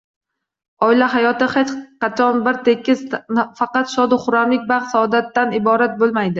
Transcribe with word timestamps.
Oila 0.85 1.09
hayoti 1.15 1.49
hech 1.51 1.73
qachon 2.05 2.41
bir 2.49 2.59
tekis, 2.69 3.05
faqat 3.61 3.95
shodu 3.95 4.21
xurramlik, 4.27 4.67
baxt-saodatdan 4.75 5.59
iborat 5.63 5.99
bo‘lmaydi 6.05 6.29